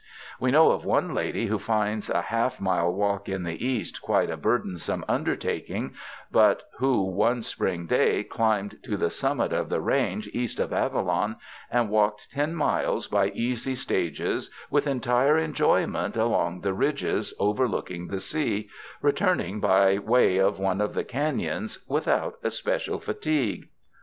[0.39, 4.31] We know of one lady who finds a half mile walk in the East quite
[4.31, 5.93] a burdensome undertak ing,
[6.31, 11.35] but who one spring day climbed to the summit of the range east of Avalon
[11.69, 18.19] and walked ten miles by easy stages with entire enjoyment along the ridges overlooking the
[18.19, 18.69] sea,
[19.03, 23.67] returning by way of one of the canons, without especial fatigue.